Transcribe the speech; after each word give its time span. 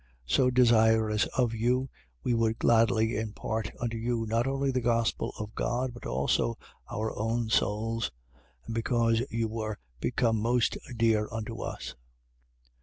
So 0.25 0.49
desirous 0.49 1.27
of 1.37 1.53
you, 1.53 1.87
we 2.23 2.33
would 2.33 2.57
gladly 2.57 3.15
impart 3.17 3.69
unto 3.79 3.97
you 3.97 4.25
not 4.25 4.47
only 4.47 4.71
the 4.71 4.81
gospel 4.81 5.31
of 5.37 5.53
God 5.53 5.93
but 5.93 6.07
also 6.07 6.57
our 6.91 7.15
own 7.15 7.49
souls: 7.51 8.09
because 8.67 9.21
you 9.29 9.47
were 9.47 9.77
become 9.99 10.37
most 10.39 10.75
dear 10.97 11.29
unto 11.31 11.61
us. 11.61 11.93